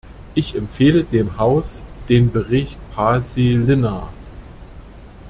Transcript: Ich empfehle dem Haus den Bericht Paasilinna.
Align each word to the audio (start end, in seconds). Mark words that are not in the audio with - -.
Ich 0.33 0.55
empfehle 0.55 1.03
dem 1.03 1.37
Haus 1.37 1.83
den 2.09 2.31
Bericht 2.31 2.79
Paasilinna. 2.95 4.11